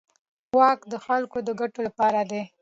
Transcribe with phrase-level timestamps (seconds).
[0.57, 2.41] واک د خلکو د ګټو لپاره دی.